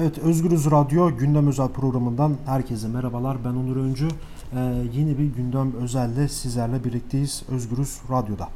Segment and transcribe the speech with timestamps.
[0.00, 3.44] Evet Özgürüz Radyo gündem özel programından herkese merhabalar.
[3.44, 4.08] Ben Onur Öncü.
[4.08, 4.58] Ee,
[4.92, 8.48] yeni bir gündem özelle sizlerle birlikteyiz Özgürüz Radyo'da.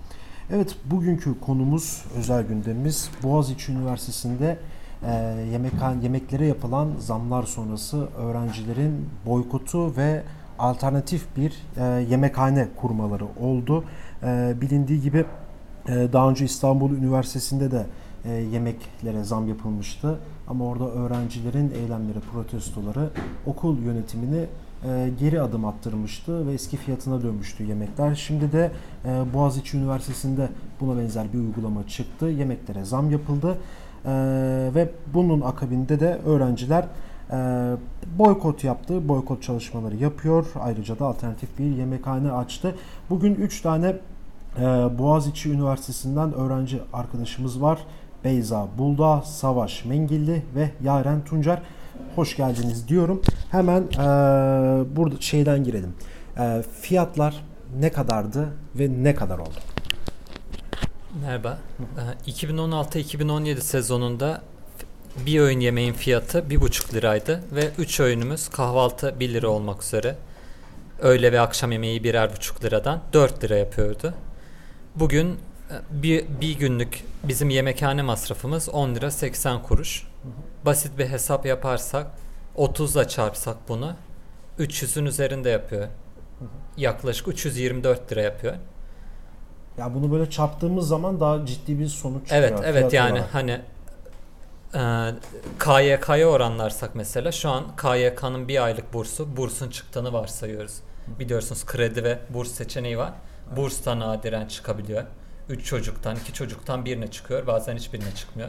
[0.50, 4.58] Evet bugünkü konumuz özel gündemimiz Boğaziçi Üniversitesi'nde
[5.06, 5.12] e,
[5.52, 10.22] yemekhane, yemeklere yapılan zamlar sonrası öğrencilerin boykotu ve
[10.58, 13.84] alternatif bir e, yemekhane kurmaları oldu.
[14.22, 15.24] E, bilindiği gibi
[15.88, 17.86] e, daha önce İstanbul Üniversitesi'nde de
[18.24, 20.18] e, yemeklere zam yapılmıştı.
[20.48, 23.10] Ama orada öğrencilerin eylemleri, protestoları
[23.46, 24.46] okul yönetimini
[24.84, 28.14] e, geri adım attırmıştı ve eski fiyatına dönmüştü yemekler.
[28.14, 28.70] Şimdi de
[29.04, 30.48] e, Boğaziçi Üniversitesi'nde
[30.80, 32.26] buna benzer bir uygulama çıktı.
[32.26, 33.58] Yemeklere zam yapıldı
[34.04, 34.10] e,
[34.74, 36.86] ve bunun akabinde de öğrenciler
[38.18, 39.08] boykot yaptı.
[39.08, 40.46] Boykot çalışmaları yapıyor.
[40.60, 42.74] Ayrıca da alternatif bir yemekhane açtı.
[43.10, 43.96] Bugün 3 tane
[44.98, 47.78] Boğaziçi Üniversitesi'nden öğrenci arkadaşımız var.
[48.24, 51.58] Beyza Bulda, Savaş Mengilli ve Yaren Tuncer.
[52.14, 53.22] Hoş geldiniz diyorum.
[53.50, 53.96] Hemen e,
[54.96, 55.94] burada şeyden girelim.
[56.38, 57.44] E, fiyatlar
[57.80, 59.58] ne kadardı ve ne kadar oldu?
[61.22, 61.58] Merhaba.
[62.26, 64.42] 2016-2017 sezonunda
[65.26, 70.16] bir öğün yemeğin fiyatı 1,5 liraydı ve 3 öğünümüz kahvaltı 1 lira olmak üzere
[71.00, 74.14] öğle ve akşam yemeği birer buçuk liradan 4 lira yapıyordu.
[74.96, 75.38] Bugün
[75.90, 80.06] bir, bir günlük bizim yemekhane masrafımız 10 lira 80 kuruş.
[80.66, 82.06] Basit bir hesap yaparsak
[82.56, 83.94] 30'la çarpsak bunu
[84.58, 85.88] 300'ün üzerinde yapıyor.
[86.76, 88.54] Yaklaşık 324 lira yapıyor.
[89.78, 92.42] Ya bunu böyle çarptığımız zaman daha ciddi bir sonuç çıkıyor.
[92.42, 93.34] Evet evet yani olarak.
[93.34, 93.60] hani
[94.74, 95.14] e,
[95.58, 100.80] KYK'ya oranlarsak mesela şu an KYK'nın bir aylık bursu bursun çıktığını varsayıyoruz.
[101.18, 103.12] Biliyorsunuz kredi ve burs seçeneği var.
[103.56, 105.02] Burstan nadiren çıkabiliyor.
[105.48, 107.46] 3 çocuktan, 2 çocuktan birine çıkıyor.
[107.46, 108.48] Bazen hiçbirine çıkmıyor.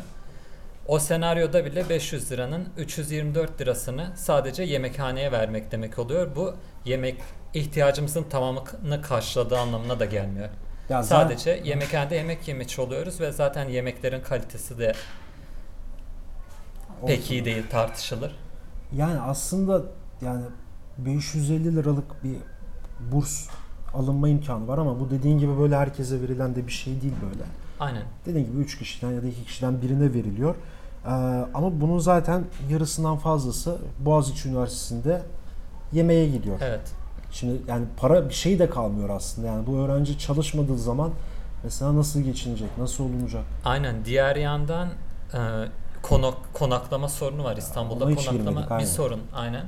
[0.87, 6.35] O senaryoda bile 500 liranın 324 lirasını sadece yemekhaneye vermek demek oluyor.
[6.35, 6.53] Bu
[6.85, 7.21] yemek
[7.53, 10.49] ihtiyacımızın tamamını karşıladığı anlamına da gelmiyor.
[10.89, 11.63] Ya sadece zaten...
[11.63, 14.93] yemekhanede yemek yemiş oluyoruz ve zaten yemeklerin kalitesi de
[17.07, 17.33] pek Olsun.
[17.33, 18.35] iyi değil tartışılır.
[18.95, 19.81] Yani aslında
[20.21, 20.43] yani
[20.97, 22.37] 550 liralık bir
[22.99, 23.47] burs
[23.95, 27.43] alınma imkanı var ama bu dediğin gibi böyle herkese verilen de bir şey değil böyle.
[27.79, 28.03] Aynen.
[28.25, 30.55] Dediğin gibi 3 kişiden ya da 2 kişiden birine veriliyor.
[31.05, 31.09] Ee,
[31.53, 35.21] ama bunun zaten yarısından fazlası Boğaziçi Üniversitesi'nde
[35.93, 36.57] yemeğe gidiyor.
[36.61, 36.91] Evet.
[37.31, 39.47] Şimdi yani para bir şey de kalmıyor aslında.
[39.47, 41.11] Yani bu öğrenci çalışmadığı zaman
[41.63, 43.43] mesela nasıl geçinecek, nasıl olunacak?
[43.65, 44.05] Aynen.
[44.05, 44.87] Diğer yandan
[45.33, 45.39] e,
[46.01, 48.05] konak, konaklama sorunu var İstanbul'da.
[48.05, 49.19] Ona konaklama bir sorun.
[49.35, 49.65] Aynen.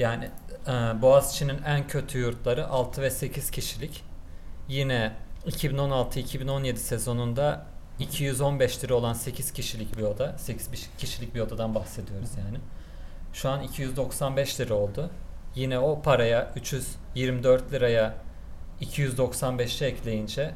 [0.00, 0.30] Yani
[0.66, 0.72] e,
[1.02, 4.04] Boğaziçi'nin en kötü yurtları 6 ve 8 kişilik.
[4.68, 5.12] Yine
[5.46, 7.66] 2016-2017 sezonunda
[7.98, 10.38] 215 lira olan 8 kişilik bir oda.
[10.38, 12.58] 8 kişilik bir odadan bahsediyoruz yani.
[13.32, 15.10] Şu an 295 lira oldu.
[15.54, 18.14] Yine o paraya 324 liraya
[18.80, 20.54] 295'e ekleyince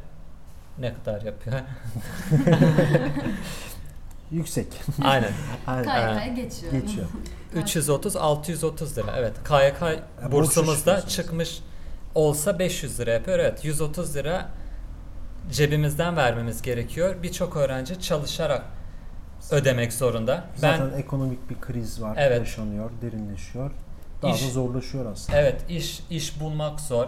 [0.79, 1.61] ne kadar yapıyor?
[4.35, 4.67] Yüksek.
[5.05, 5.33] Aynen.
[5.67, 6.73] KYK geçiyor.
[6.73, 7.07] Geçiyor.
[7.55, 9.15] 330 630 lira.
[9.17, 9.33] Evet.
[9.49, 10.03] KYK
[10.33, 11.59] bursumuzda çıkmış
[12.15, 13.39] olsa 500 lira yapıyor.
[13.39, 13.65] Evet.
[13.65, 14.49] 130 lira
[15.51, 17.23] cebimizden vermemiz gerekiyor.
[17.23, 18.63] Birçok öğrenci çalışarak
[19.51, 20.45] ödemek zorunda.
[20.57, 23.71] Zaten ben, ekonomik bir kriz var, evet, yaşanıyor, derinleşiyor.
[24.23, 25.39] Daha iş, da zorlaşıyor aslında.
[25.39, 27.07] Evet, iş iş bulmak zor.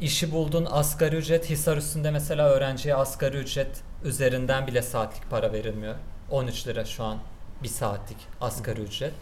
[0.00, 5.94] İşi buldun asgari ücret Hisar üstünde mesela öğrenciye asgari ücret üzerinden bile saatlik para verilmiyor.
[6.32, 7.18] 13 lira şu an
[7.62, 9.14] bir saatlik asgari ücret.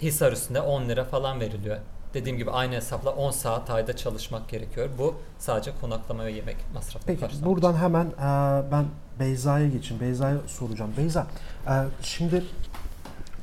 [0.00, 1.76] Hisar üstünde 10 lira falan veriliyor.
[2.14, 4.88] Dediğim gibi aynı hesapla 10 saat ayda çalışmak gerekiyor.
[4.98, 8.84] Bu sadece konaklama ve yemek masrafı Peki buradan hemen e, ben
[9.20, 10.00] Beyza'ya geçin.
[10.00, 10.90] Beyza'ya soracağım.
[10.96, 11.26] Beyza
[11.66, 11.72] e,
[12.02, 12.44] şimdi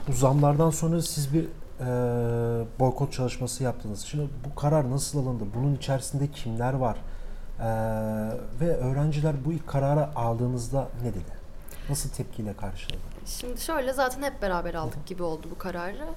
[0.08, 1.86] bu zamlardan sonra siz bir e,
[2.80, 4.02] boykot çalışması yaptınız.
[4.02, 5.44] Şimdi bu karar nasıl alındı?
[5.56, 6.98] Bunun içerisinde kimler var?
[7.60, 7.66] E,
[8.62, 11.45] ve öğrenciler bu ilk kararı aldığınızda ne dedi?
[11.90, 12.98] Nasıl tepkiyle karşıladı?
[13.26, 16.08] Şimdi şöyle zaten hep beraber aldık gibi oldu bu kararı.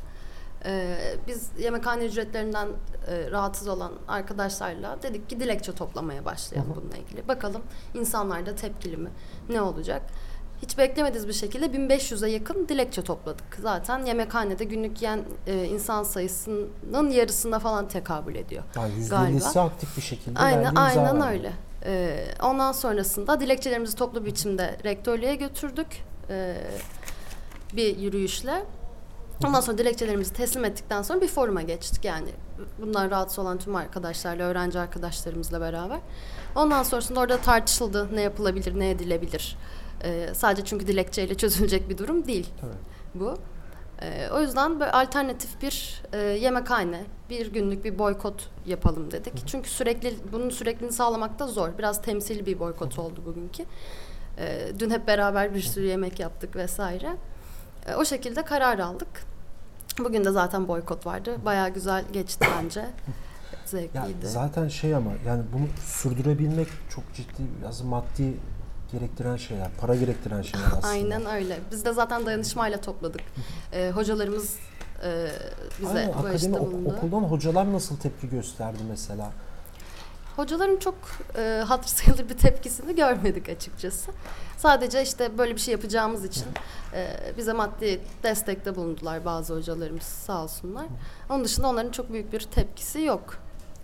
[0.64, 0.96] Ee,
[1.26, 2.68] biz yemekhane ücretlerinden
[3.08, 7.28] e, rahatsız olan arkadaşlarla dedik ki dilekçe toplamaya başlayalım bununla ilgili.
[7.28, 7.62] Bakalım
[7.94, 9.10] insanlar da tepkili mi?
[9.48, 10.02] Ne olacak?
[10.62, 13.58] Hiç beklemediğimiz bir şekilde 1500'e yakın dilekçe topladık.
[13.62, 18.62] Zaten yemekhanede günlük yiyen e, insan sayısının yarısına falan tekabül ediyor.
[18.76, 21.52] Yani %50'si aktif bir şekilde aynen, aynen öyle.
[21.84, 25.86] Ee, ondan sonrasında dilekçelerimizi toplu biçimde rektörlüğe götürdük.
[26.30, 26.56] Ee,
[27.72, 28.64] bir yürüyüşle.
[29.46, 32.28] Ondan sonra dilekçelerimizi teslim ettikten sonra bir foruma geçtik yani.
[32.80, 35.98] Bundan rahatsız olan tüm arkadaşlarla, öğrenci arkadaşlarımızla beraber.
[36.56, 39.56] Ondan sonrasında orada tartışıldı ne yapılabilir, ne edilebilir.
[40.04, 42.70] Ee, sadece çünkü dilekçeyle çözülecek bir durum değil Tabii.
[43.14, 43.34] bu.
[44.02, 49.46] E, o yüzden böyle alternatif bir e, yemekhane, bir günlük bir boykot yapalım dedik.
[49.46, 51.78] Çünkü sürekli bunun sürekliliğini sağlamak da zor.
[51.78, 53.64] Biraz temsili bir boykot oldu bugünkü.
[54.38, 57.16] E, dün hep beraber bir sürü yemek yaptık vesaire.
[57.86, 59.08] E, o şekilde karar aldık.
[59.98, 61.36] Bugün de zaten boykot vardı.
[61.44, 62.86] Bayağı güzel geçti bence.
[63.64, 64.26] Zevkliydi.
[64.26, 68.34] zaten şey ama yani bunu sürdürebilmek çok ciddi biraz maddi
[68.92, 70.86] gerektiren şeyler, para gerektiren şeyler aslında.
[70.86, 71.58] Aynen öyle.
[71.70, 73.20] Biz de zaten dayanışmayla topladık.
[73.72, 74.56] Ee, hocalarımız
[75.04, 75.28] e,
[75.80, 79.30] bize Aynen, bu akademi işte ok- okuldan hocalar nasıl tepki gösterdi mesela?
[80.36, 80.94] Hocaların çok
[81.38, 84.10] e, hatır sayılır bir tepkisini görmedik açıkçası.
[84.56, 86.44] Sadece işte böyle bir şey yapacağımız için
[86.94, 90.86] e, bize maddi destekte bulundular bazı hocalarımız sağ olsunlar.
[91.30, 93.38] Onun dışında onların çok büyük bir tepkisi yok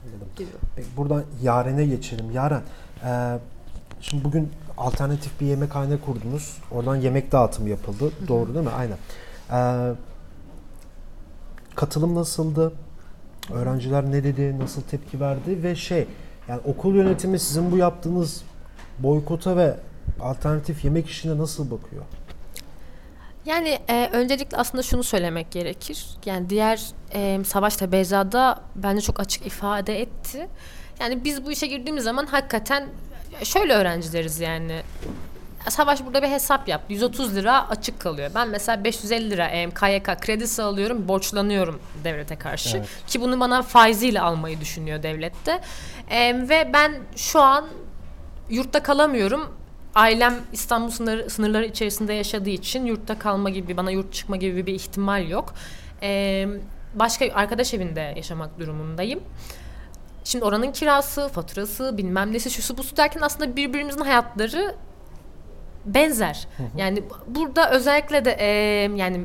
[0.06, 0.28] Anladım.
[0.36, 0.50] gibi.
[0.76, 2.30] Peki, buradan Yaren'e geçelim.
[2.30, 2.62] Yaren,
[3.04, 3.38] e,
[4.00, 6.58] şimdi bugün alternatif bir yemekhane kurdunuz.
[6.70, 8.12] Oradan yemek dağıtımı yapıldı.
[8.28, 8.72] Doğru değil mi?
[8.72, 8.98] Aynen.
[9.50, 9.92] E,
[11.74, 12.72] katılım nasıldı?
[13.52, 14.58] Öğrenciler ne dedi?
[14.58, 15.62] Nasıl tepki verdi?
[15.62, 16.06] Ve şey,
[16.48, 18.42] yani okul yönetimi sizin bu yaptığınız
[18.98, 19.76] boykota ve
[20.20, 22.02] alternatif yemek işine nasıl bakıyor?
[23.46, 26.06] Yani e, öncelikle aslında şunu söylemek gerekir.
[26.26, 26.82] Yani diğer
[27.14, 30.48] e, Savaş'ta Beyza'da bence çok açık ifade etti.
[31.00, 32.88] Yani biz bu işe girdiğimiz zaman hakikaten
[33.42, 34.82] şöyle öğrencileriz yani.
[35.68, 36.92] Savaş burada bir hesap yaptı.
[36.92, 38.30] 130 lira açık kalıyor.
[38.34, 42.76] Ben mesela 550 lira e, KYK kredisi alıyorum, borçlanıyorum devlete karşı.
[42.76, 42.88] Evet.
[43.06, 45.60] Ki bunu bana faiziyle almayı düşünüyor devlette.
[46.10, 47.66] E, ve ben şu an
[48.50, 49.54] yurtta kalamıyorum.
[49.94, 54.74] Ailem İstanbul sınırı, sınırları içerisinde yaşadığı için yurtta kalma gibi, bana yurt çıkma gibi bir
[54.74, 55.54] ihtimal yok.
[56.02, 56.46] Ee,
[56.94, 59.20] başka arkadaş evinde yaşamak durumundayım.
[60.24, 64.74] Şimdi oranın kirası, faturası, bilmem nesi, şusu busu derken aslında birbirimizin hayatları
[65.86, 66.48] benzer.
[66.76, 68.46] Yani bu- burada özellikle de e,
[68.96, 69.24] yani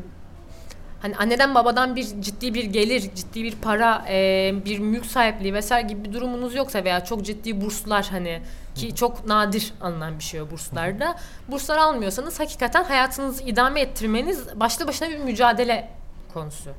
[1.01, 5.87] hani anneden babadan bir ciddi bir gelir, ciddi bir para, e, bir mülk sahipliği vesaire
[5.87, 8.41] gibi bir durumunuz yoksa veya çok ciddi burslar hani
[8.75, 11.15] ki çok nadir alınan bir şey o burslarda.
[11.47, 15.89] Burslar almıyorsanız hakikaten hayatınızı idame ettirmeniz başlı başına bir mücadele
[16.33, 16.69] konusu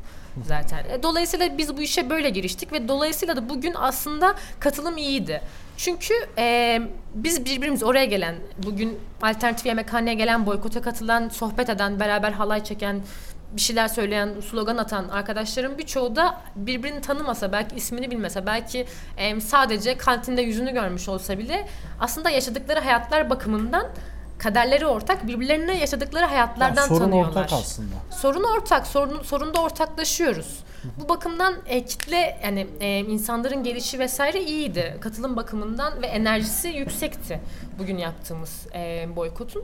[0.45, 0.85] zaten.
[0.91, 5.41] E, Dolayısıyla biz bu işe böyle giriştik ve dolayısıyla da bugün aslında katılım iyiydi.
[5.77, 6.79] Çünkü e,
[7.15, 13.03] biz birbirimiz oraya gelen, bugün alternatif yemekhaneye gelen, boykota katılan, sohbet eden, beraber halay çeken,
[13.53, 18.87] bir şeyler söyleyen, slogan atan arkadaşların birçoğu da birbirini tanımasa, belki ismini bilmese, belki
[19.17, 21.69] e, sadece kantinde yüzünü görmüş olsa bile
[22.01, 23.87] aslında yaşadıkları hayatlar bakımından
[24.43, 27.29] kaderleri ortak, birbirlerine yaşadıkları hayatlardan Yani sorun tanıyorlar.
[27.31, 27.95] ortak aslında.
[28.11, 30.65] Sorun ortak, sorun, sorunda ortaklaşıyoruz.
[31.01, 34.97] Bu bakımdan e, kitle yani e, insanların gelişi vesaire iyiydi.
[35.01, 37.41] Katılım bakımından ve enerjisi yüksekti
[37.79, 39.63] bugün yaptığımız e, boykotun.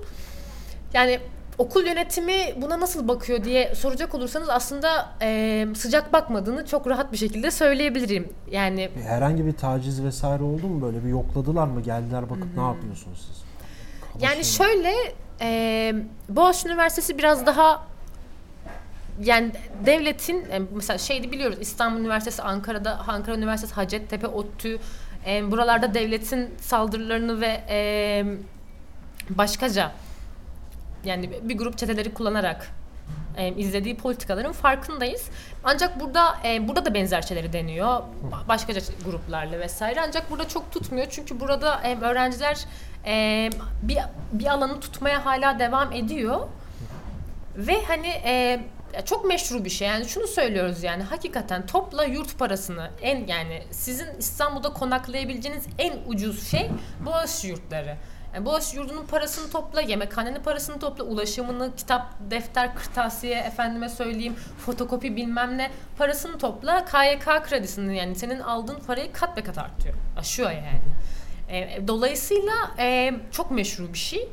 [0.94, 1.20] Yani
[1.58, 7.16] okul yönetimi buna nasıl bakıyor diye soracak olursanız aslında e, sıcak bakmadığını çok rahat bir
[7.16, 8.28] şekilde söyleyebilirim.
[8.50, 13.18] Yani Herhangi bir taciz vesaire oldu mu böyle bir yokladılar mı geldiler bakıp ne yapıyorsunuz
[13.28, 13.45] siz?
[14.20, 14.92] Yani şöyle
[15.40, 15.94] e,
[16.28, 17.86] Boğaziçi Üniversitesi biraz daha
[19.20, 19.52] yani
[19.86, 24.78] devletin e, mesela şeydi biliyoruz İstanbul Üniversitesi, Ankara'da Ankara Üniversitesi, Hacettepe, ODTÜ
[25.26, 28.24] e, buralarda devletin saldırılarını ve e,
[29.30, 29.92] başkaca
[31.04, 32.70] yani bir grup çeteleri kullanarak
[33.36, 35.28] e, izlediği politikaların farkındayız.
[35.64, 37.86] Ancak burada e, burada da benzer şeyleri deniyor.
[38.32, 40.00] Ba- Başkaca gruplarla vesaire.
[40.08, 41.06] Ancak burada çok tutmuyor.
[41.10, 42.64] Çünkü burada e, öğrenciler
[43.06, 43.50] e,
[43.82, 43.98] bir
[44.32, 46.48] bir alanı tutmaya hala devam ediyor.
[47.56, 48.60] Ve hani e,
[49.04, 49.88] çok meşru bir şey.
[49.88, 56.50] Yani şunu söylüyoruz yani hakikaten topla yurt parasını en yani sizin İstanbul'da konaklayabileceğiniz en ucuz
[56.50, 56.70] şey
[57.06, 57.96] Boğaziçi yurtları.
[58.34, 65.16] Yani Boğaziçi yurdunun parasını topla, yemekhanenin parasını topla, ulaşımını, kitap, defter, kırtasiye, efendime söyleyeyim, fotokopi
[65.16, 66.84] bilmem ne parasını topla.
[66.84, 69.94] KYK kredisini yani senin aldığın parayı kat be kat artıyor.
[70.18, 70.80] Aşıyor yani.
[71.50, 74.28] E, dolayısıyla e, çok meşru bir şey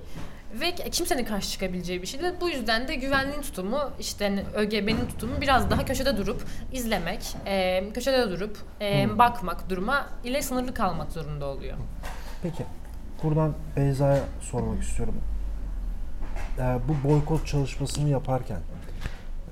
[0.61, 2.33] ve kimsenin karşı çıkabileceği bir şey değil.
[2.41, 7.83] Bu yüzden de güvenliğin tutumu işte hani ÖGB'nin tutumu biraz daha köşede durup izlemek, e,
[7.93, 11.77] köşede durup e, bakmak duruma ile sınırlı kalmak zorunda oluyor.
[12.43, 12.63] Peki
[13.23, 15.15] buradan Beyza'ya sormak istiyorum.
[16.59, 18.59] Ee, bu boykot çalışmasını yaparken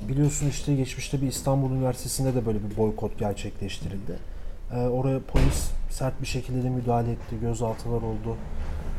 [0.02, 4.31] biliyorsun işte geçmişte bir İstanbul Üniversitesi'nde de böyle bir boykot gerçekleştirildi.
[4.76, 8.36] Ee, oraya polis sert bir şekilde de müdahale etti, gözaltılar oldu.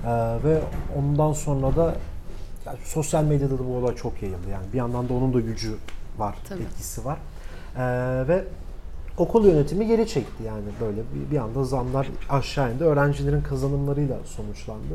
[0.06, 0.08] Ee,
[0.44, 0.60] ve
[0.98, 1.94] ondan sonra da
[2.66, 4.50] yani sosyal medyada da bu olay çok yayıldı.
[4.52, 5.76] Yani bir yandan da onun da gücü
[6.18, 6.62] var, Tabii.
[6.62, 7.18] etkisi var.
[7.76, 8.44] Ee, ve
[9.18, 12.84] okul yönetimi geri çekti yani böyle bir, bir anda zamlar aşağı indi.
[12.84, 14.94] Öğrencilerin kazanımlarıyla sonuçlandı.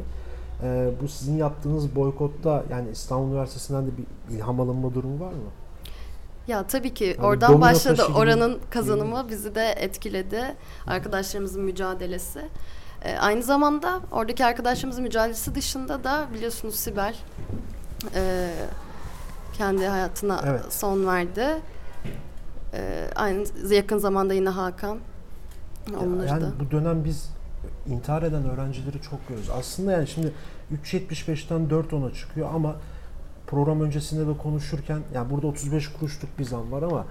[0.63, 5.49] Ee, bu sizin yaptığınız boykotta yani İstanbul Üniversitesi'nden de bir ilham alınma durumu var mı?
[6.47, 7.95] Ya tabii ki Hani oradan başladı.
[7.95, 10.55] taşı gibi Oranın kazanımı bizi de etkiledi.
[10.87, 12.41] Arkadaşlarımızın mücadelesi.
[13.03, 17.15] Ee, aynı zamanda oradaki arkadaşlarımızın mücadelesi dışında da biliyorsunuz Sibel
[18.15, 18.49] e,
[19.53, 20.73] kendi hayatına Evet.
[20.73, 21.45] son verdi.
[22.73, 24.97] Ee, aynı yakın zamanda yine Hakan.
[26.03, 26.51] Onları yani da.
[26.59, 27.29] bu dönem biz
[27.87, 29.49] intihar eden öğrencileri çok görüyoruz.
[29.59, 30.33] Aslında yani şimdi
[30.83, 32.75] 3.75'ten 4.10'a çıkıyor ama
[33.47, 37.05] program öncesinde de konuşurken yani burada 35 kuruşluk bir zam var ama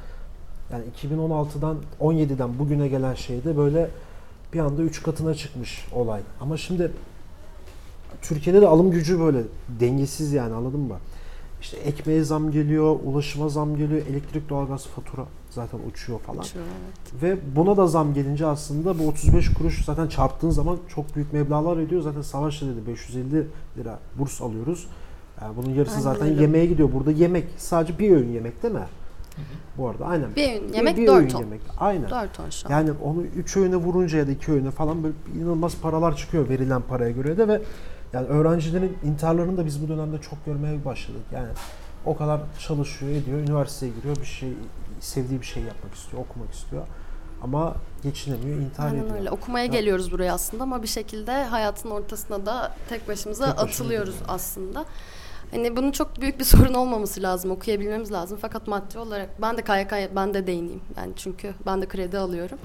[0.73, 3.90] yani 2016'dan 17'den bugüne gelen şeyde böyle
[4.52, 6.21] bir anda 3 katına çıkmış olay.
[6.40, 6.93] Ama şimdi
[8.23, 9.43] Türkiye'de de alım gücü böyle
[9.81, 10.97] dengesiz yani anladın mı?
[11.61, 16.43] İşte ekmeğe zam geliyor, ulaşıma zam geliyor, elektrik doğalgaz fatura zaten uçuyor falan.
[16.43, 17.23] Şu, evet.
[17.23, 21.76] Ve buna da zam gelince aslında bu 35 kuruş zaten çarptığın zaman çok büyük meblağlar
[21.76, 22.02] ediyor.
[22.02, 23.47] Zaten Savaş'ta dedi 550
[23.78, 24.87] lira burs alıyoruz.
[25.40, 26.93] Yani bunun yarısı Aynen zaten yemeğe gidiyor.
[26.93, 28.87] Burada yemek sadece bir öğün yemek değil mi?
[29.78, 30.37] Bu arada aynen.
[30.37, 31.40] Bir öğün yemek bir 4 öğün ton.
[31.40, 31.61] yemek.
[31.78, 32.11] Aynen.
[32.11, 32.73] 4 ton şu an.
[32.73, 36.83] Yani onu 3 öğüne vurunca ya da 2 öğüne falan böyle inanılmaz paralar çıkıyor verilen
[36.83, 37.62] paraya göre de ve
[38.12, 41.23] yani öğrencilerin intiharlarını da biz bu dönemde çok görmeye başladık.
[41.33, 41.49] Yani
[42.05, 44.52] o kadar çalışıyor, ediyor, üniversiteye giriyor, bir şey
[45.00, 46.83] sevdiği bir şey yapmak istiyor, okumak istiyor.
[47.43, 49.16] Ama geçinemiyor, intihar Aynen ediyor.
[49.19, 49.31] öyle.
[49.31, 53.69] Okumaya Ya- geliyoruz buraya aslında ama bir şekilde hayatın ortasına da tek başımıza Tek başına
[53.71, 54.31] atılıyoruz gidiyor.
[54.35, 54.85] aslında.
[55.50, 57.50] Hani bunun çok büyük bir sorun olmaması lazım.
[57.50, 58.38] Okuyabilmemiz lazım.
[58.42, 60.80] Fakat maddi olarak ben de KYK ben de değineyim.
[60.96, 62.58] Yani çünkü ben de kredi alıyorum.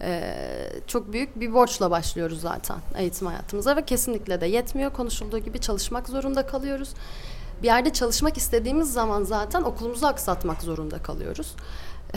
[0.00, 0.34] Ee,
[0.86, 4.92] çok büyük bir borçla başlıyoruz zaten eğitim hayatımıza ve kesinlikle de yetmiyor.
[4.92, 6.94] Konuşulduğu gibi çalışmak zorunda kalıyoruz.
[7.62, 11.54] Bir yerde çalışmak istediğimiz zaman zaten okulumuzu aksatmak zorunda kalıyoruz.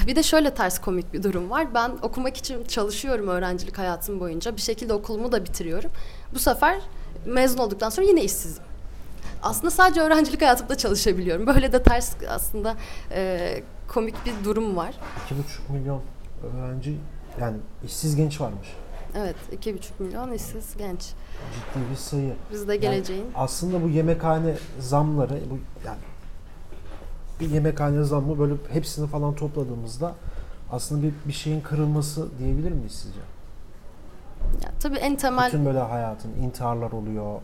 [0.08, 1.74] Bir de şöyle ters komik bir durum var.
[1.74, 4.56] Ben okumak için çalışıyorum öğrencilik hayatım boyunca.
[4.56, 5.92] Bir şekilde okulumu da bitiriyorum.
[6.34, 6.80] Bu sefer
[7.26, 8.65] mezun olduktan sonra yine işsizim.
[9.44, 11.48] Aslında sadece öğrencilik hayatımda çalışabiliyorum.
[11.48, 12.76] Böyle de ters aslında
[13.12, 14.96] e, komik bir durum var.
[15.70, 16.02] 2,5 milyon
[16.44, 16.98] öğrenci
[17.42, 18.68] yani işsiz genç varmış.
[19.18, 21.00] Evet, iki buçuk milyon işsiz genç.
[21.02, 22.34] Ciddi bir sayı.
[22.52, 23.26] Biz de geleceğin.
[23.36, 26.00] Aslında bu yemekhane zamları bu yani
[27.40, 30.16] bir yemekhane zammı böyle hepsini falan topladığımızda
[30.72, 33.20] aslında bir, bir şeyin kırılması diyebilir miyiz sizce?
[34.64, 37.42] Ya, tabii en temel Bütün böyle hayatın intiharlar oluyor.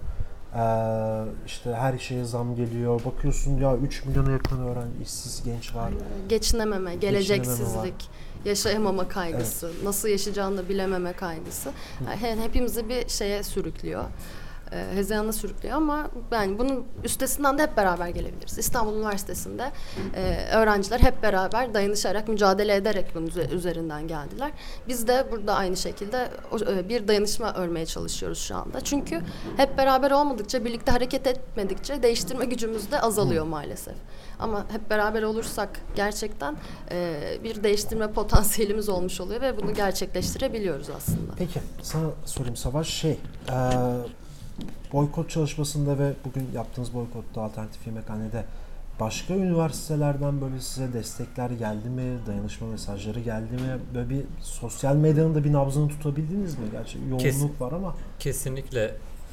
[0.56, 3.02] Ee, işte her şeye zam geliyor.
[3.06, 5.92] Bakıyorsun ya 3 milyona yakın öğrenci işsiz genç var.
[6.30, 8.10] geçinememe, geleceksizlik,
[8.46, 11.72] yaşayamama kaygısı, nasıl yaşayacağını da bilememe kaygısı.
[12.26, 14.04] Yani hepimizi bir şeye sürüklüyor.
[14.72, 18.58] E, hezeyana sürüklüyor ama yani bunun üstesinden de hep beraber gelebiliriz.
[18.58, 19.72] İstanbul Üniversitesi'nde
[20.16, 24.52] e, öğrenciler hep beraber dayanışarak, mücadele ederek bunun üze- üzerinden geldiler.
[24.88, 26.28] Biz de burada aynı şekilde
[26.68, 28.82] e, bir dayanışma örmeye çalışıyoruz şu anda.
[28.82, 29.22] Çünkü
[29.58, 33.96] hep beraber olmadıkça, birlikte hareket etmedikçe değiştirme gücümüz de azalıyor maalesef.
[34.40, 36.56] Ama hep beraber olursak gerçekten
[36.92, 37.14] e,
[37.44, 41.32] bir değiştirme potansiyelimiz olmuş oluyor ve bunu gerçekleştirebiliyoruz aslında.
[41.38, 43.54] Peki sana sorayım Savaş şey ee,
[44.94, 48.44] boykot çalışmasında ve bugün yaptığınız boykotta alternatif yemekhanede
[49.00, 52.18] başka üniversitelerden böyle size destekler geldi mi?
[52.28, 53.80] Dayanışma mesajları geldi mi?
[53.96, 56.66] Böyle bir sosyal medyanın da bir nabzını tutabildiniz mi?
[56.72, 57.52] Gerçi yoğunluk Kesin.
[57.60, 58.80] var ama Kesinlikle.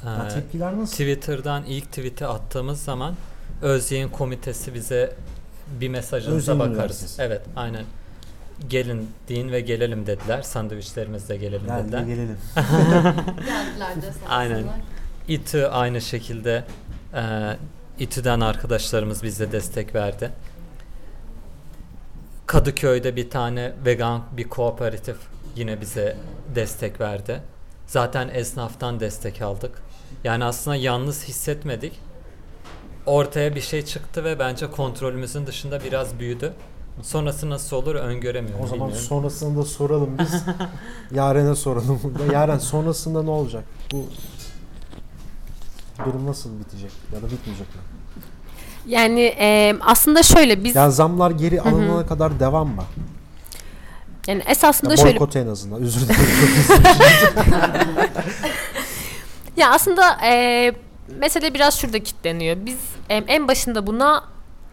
[0.06, 0.92] ya Ee, tepkiler nasıl?
[0.92, 3.14] Twitter'dan ilk tweet'i attığımız zaman
[3.62, 5.14] Özyeğin komitesi bize
[5.80, 7.16] bir mesajınıza Özyeğin bakarız.
[7.20, 7.84] Evet, aynen.
[8.68, 10.42] Gelin deyin ve gelelim dediler.
[10.42, 12.06] Sandviçlerimizle gelelim Gel dediler.
[12.06, 12.36] de gelelim.
[13.46, 14.54] Geldiler de sağ Aynen.
[14.54, 14.76] olsunlar.
[15.28, 16.64] İTÜ aynı şekilde
[17.14, 17.22] e,
[17.98, 20.30] İTÜ'den arkadaşlarımız bize destek verdi.
[22.46, 25.16] Kadıköy'de bir tane vegan bir kooperatif
[25.56, 26.16] yine bize
[26.54, 27.42] destek verdi.
[27.86, 29.82] Zaten esnaftan destek aldık.
[30.24, 32.00] Yani aslında yalnız hissetmedik.
[33.06, 36.52] Ortaya bir şey çıktı ve bence kontrolümüzün dışında biraz büyüdü.
[37.02, 38.64] Sonrası nasıl olur öngöremiyorum.
[38.64, 39.08] O zaman bilmiyorum.
[39.08, 40.44] sonrasında da soralım biz.
[41.16, 42.32] Yaren'e soralım burada.
[42.32, 43.64] Yaren sonrasında ne olacak?
[43.92, 44.06] Bu
[46.06, 47.80] durum nasıl bitecek ya da bitmeyecek mi?
[48.86, 52.84] Yani e, aslında şöyle biz Ya zamlar geri alınana kadar devam mı?
[54.26, 55.82] yani esasında Ya şöyle boykot en azından.
[55.82, 56.20] Özür dilerim.
[59.56, 60.72] Ya aslında e,
[61.18, 62.56] mesele biraz şurada kilitleniyor.
[62.66, 62.78] Biz
[63.08, 64.24] e, en başında buna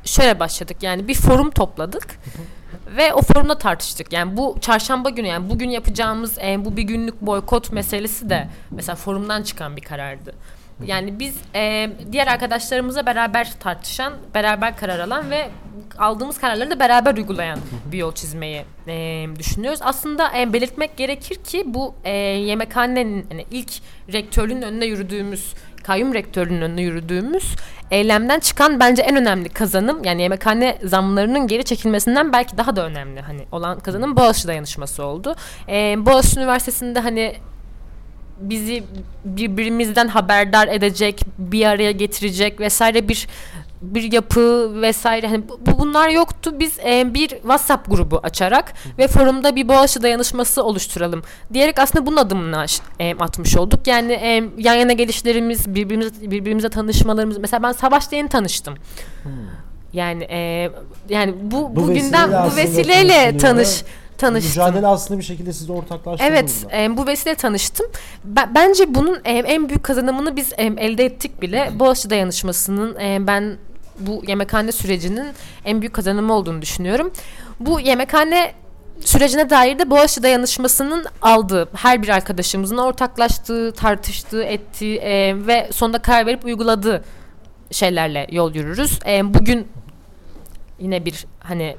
[0.03, 0.77] şöyle başladık.
[0.82, 2.08] Yani bir forum topladık.
[2.98, 4.13] Ve o forumda tartıştık.
[4.13, 8.96] Yani bu çarşamba günü yani bugün yapacağımız e, bu bir günlük boykot meselesi de mesela
[8.96, 10.36] forumdan çıkan bir karardı.
[10.86, 15.50] Yani biz e, diğer arkadaşlarımızla beraber tartışan, beraber karar alan ve
[15.98, 17.60] aldığımız kararları da beraber uygulayan
[17.91, 19.79] bir yol çizmeyi e, düşünüyoruz.
[19.84, 23.72] Aslında e, belirtmek gerekir ki bu e, yemekhanenin hani ilk
[24.13, 25.53] rektörlüğün önüne yürüdüğümüz
[25.84, 27.55] kayyum rektörlüğünün önüne yürüdüğümüz
[27.91, 33.22] eylemden çıkan bence en önemli kazanım yani yemekhane zamlarının geri çekilmesinden belki daha da önemli
[33.22, 35.36] hani olan kazanım Boğaziçi dayanışması oldu.
[35.70, 37.36] Ee, Boğaziçi Üniversitesi'nde hani
[38.39, 38.84] bizi
[39.25, 43.27] birbirimizden haberdar edecek, bir araya getirecek vesaire bir
[43.82, 46.60] bir yapı vesaire hani bu bunlar yoktu.
[46.60, 51.24] Biz e, bir WhatsApp grubu açarak ve forumda bir Boğaziçi dayanışması oluşturalım
[51.54, 52.65] diyerek aslında bunun adımını
[53.00, 53.88] e, atmış olduk.
[53.88, 57.38] Yani e, yan yana gelişlerimiz, birbirimize birbirimize tanışmalarımız.
[57.38, 58.75] Mesela ben Savaş'ta yeni tanıştım.
[59.94, 60.70] Yani e,
[61.10, 63.84] yani bu, Bu bugünden vesileyle bu vesileyle tanış
[64.17, 64.50] tanıştım.
[64.63, 67.86] Mücadele aslında bir şekilde sizi ortaklaştırdı Evet, e, bu vesile tanıştım.
[68.24, 71.72] Ben- bence bunun e, en büyük kazanımını biz e, elde ettik bile.
[71.79, 73.57] Boğaziçi dayanışmasının e, ben
[74.00, 75.27] bu yemekhane sürecinin
[75.65, 77.12] en büyük kazanımı olduğunu düşünüyorum.
[77.60, 78.53] Bu yemekhane
[79.01, 86.00] sürecine dair de Boğaziçi dayanışmasının aldığı, her bir arkadaşımızın ortaklaştığı, tartıştığı, ettiği e, ve sonunda
[86.00, 87.03] karar verip uyguladığı
[87.72, 89.00] şeylerle yol yürürüz.
[89.07, 89.67] E, bugün
[90.79, 91.77] yine bir hani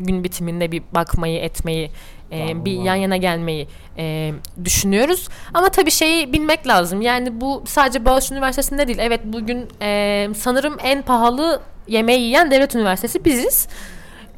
[0.00, 1.90] gün bitiminde bir bakmayı etmeyi
[2.32, 4.32] e, bir yan yana gelmeyi e,
[4.64, 5.28] düşünüyoruz.
[5.54, 7.02] Ama tabii şeyi bilmek lazım.
[7.02, 8.98] Yani bu sadece Boğaziçi Üniversitesi'nde değil.
[9.02, 13.68] Evet bugün e, sanırım en pahalı yemeği yiyen devlet üniversitesi biziz.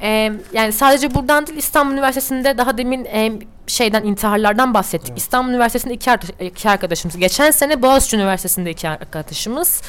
[0.01, 3.31] E, yani sadece buradan değil İstanbul Üniversitesi'nde daha demin e,
[3.67, 5.09] şeyden intiharlardan bahsettik.
[5.09, 5.19] Evet.
[5.19, 7.17] İstanbul Üniversitesi'nde iki, iki arkadaşımız.
[7.17, 9.81] Geçen sene Boğaziçi Üniversitesi'nde iki arkadaşımız.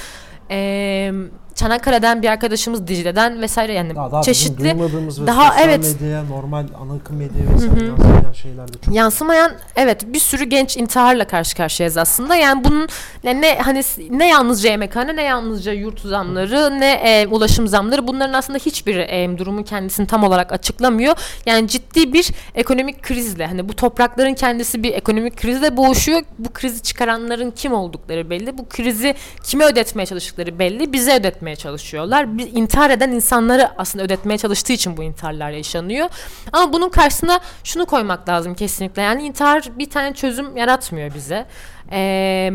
[0.50, 1.12] E,
[1.58, 5.96] Çanakkale'den bir arkadaşımız Dicle'den vesaire yani Daha, daha çeşitli duymadığımız ve daha sosyal evet.
[6.00, 8.94] medyaya, normal ana akım medyaya vesaire yansımayan şeyler de çok.
[8.94, 12.36] yansımayan evet bir sürü genç intiharla karşı karşıyayız aslında.
[12.36, 12.88] Yani bunun
[13.24, 18.32] ne, ne hani ne yalnızca yemekhane ne yalnızca yurt zamları ne e, ulaşım zamları bunların
[18.32, 21.14] aslında hiçbir e, durumun kendisini tam olarak açıklamıyor.
[21.46, 26.22] Yani ciddi bir ekonomik krizle hani bu toprakların kendisi bir ekonomik krizle boğuşuyor.
[26.38, 28.58] Bu krizi çıkaranların kim oldukları belli.
[28.58, 30.92] Bu krizi kime ödetmeye çalıştıkları belli.
[30.92, 32.38] Bize ödetmeye çalışıyorlar.
[32.38, 36.08] Bir intihar eden insanları aslında ödetmeye çalıştığı için bu intiharlar yaşanıyor.
[36.52, 39.02] Ama bunun karşısına şunu koymak lazım kesinlikle.
[39.02, 41.46] Yani intihar bir tane çözüm yaratmıyor bize.
[41.92, 42.52] Eee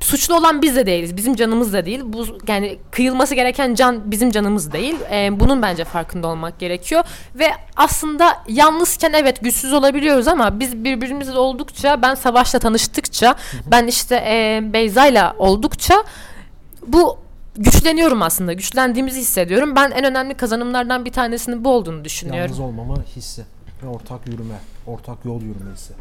[0.00, 1.16] suçlu olan biz de değiliz.
[1.16, 2.00] Bizim canımız da değil.
[2.04, 4.96] Bu yani kıyılması gereken can bizim canımız değil.
[5.10, 7.04] Eee, bunun bence farkında olmak gerekiyor
[7.34, 13.34] ve aslında yalnızken evet güçsüz olabiliyoruz ama biz birbirimizle oldukça ben savaşla tanıştıkça
[13.66, 16.04] ben işte eee Beyza'yla oldukça
[16.86, 17.18] bu
[17.56, 18.52] güçleniyorum aslında.
[18.52, 19.76] Güçlendiğimizi hissediyorum.
[19.76, 22.42] Ben en önemli kazanımlardan bir tanesinin bu olduğunu düşünüyorum.
[22.42, 23.44] Yalnız olmama hissi
[23.82, 25.92] ve ortak yürüme, ortak yol yürüme hissi.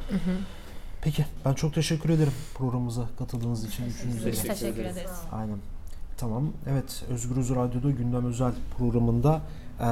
[1.02, 3.86] Peki ben çok teşekkür ederim programımıza katıldığınız için.
[3.86, 4.32] Üçünüze de.
[4.32, 5.12] Teşekkür Teşekkür ederiz.
[5.32, 5.58] Aynen.
[6.18, 6.50] Tamam.
[6.72, 9.42] Evet Özgürüz Radyo'da gündem özel programında
[9.80, 9.86] eee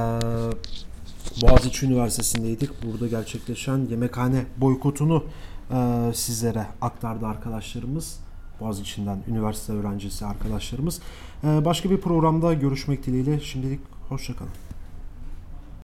[1.42, 2.82] Boğaziçi Üniversitesi'ndeydik.
[2.82, 5.24] Burada gerçekleşen yemekhane boykotunu
[5.70, 5.76] eee,
[6.14, 8.20] sizlere aktardı arkadaşlarımız.
[8.60, 11.00] Boğaziçi'nden üniversite öğrencisi arkadaşlarımız.
[11.44, 13.40] Eee, başka bir programda görüşmek dileğiyle.
[13.40, 14.67] Şimdilik hoşçakalın.